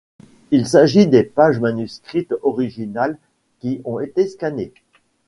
[0.49, 3.19] Il s'agit des pages manuscrites originales
[3.59, 4.73] qui ont été scannées.